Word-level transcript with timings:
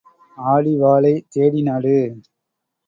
ஆடி 0.37 0.73
வாழை 0.77 1.13
தேடி 1.29 1.61
நடு. 1.61 1.97